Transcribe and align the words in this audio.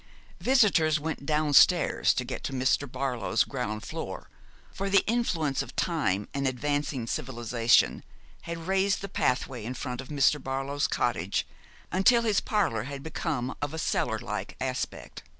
Visitors 0.39 0.99
went 0.99 1.27
downstairs 1.27 2.11
to 2.15 2.25
get 2.25 2.43
to 2.45 2.53
Mr. 2.53 2.91
Barlow's 2.91 3.43
ground 3.43 3.83
floor, 3.83 4.29
for 4.73 4.89
the 4.89 5.05
influence 5.05 5.61
of 5.61 5.75
time 5.75 6.27
and 6.33 6.47
advancing 6.47 7.05
civilisation 7.05 8.03
had 8.41 8.65
raised 8.65 9.01
the 9.01 9.07
pathway 9.07 9.63
in 9.63 9.75
front 9.75 10.01
of 10.01 10.07
Mr. 10.09 10.41
Barlow's 10.41 10.87
cottage 10.87 11.45
until 11.91 12.23
his 12.23 12.39
parlour 12.39 12.85
had 12.85 13.03
become 13.03 13.55
of 13.61 13.75
a 13.75 13.77
cellar 13.77 14.17
like 14.17 14.55
aspect. 14.59 15.21